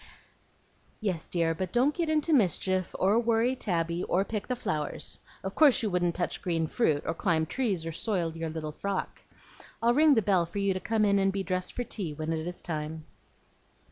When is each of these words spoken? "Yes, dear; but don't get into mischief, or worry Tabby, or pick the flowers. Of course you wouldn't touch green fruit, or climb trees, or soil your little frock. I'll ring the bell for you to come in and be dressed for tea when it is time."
"Yes, 0.99 1.27
dear; 1.27 1.53
but 1.53 1.71
don't 1.71 1.93
get 1.93 2.09
into 2.09 2.33
mischief, 2.33 2.95
or 2.97 3.19
worry 3.19 3.55
Tabby, 3.55 4.01
or 4.05 4.25
pick 4.25 4.47
the 4.47 4.55
flowers. 4.55 5.19
Of 5.43 5.53
course 5.53 5.83
you 5.83 5.91
wouldn't 5.91 6.15
touch 6.15 6.41
green 6.41 6.65
fruit, 6.65 7.03
or 7.05 7.13
climb 7.13 7.45
trees, 7.45 7.85
or 7.85 7.91
soil 7.91 8.35
your 8.35 8.49
little 8.49 8.71
frock. 8.71 9.21
I'll 9.79 9.93
ring 9.93 10.15
the 10.15 10.23
bell 10.23 10.47
for 10.47 10.57
you 10.57 10.73
to 10.73 10.79
come 10.79 11.05
in 11.05 11.19
and 11.19 11.31
be 11.31 11.43
dressed 11.43 11.73
for 11.73 11.83
tea 11.83 12.15
when 12.15 12.33
it 12.33 12.47
is 12.47 12.63
time." 12.63 13.05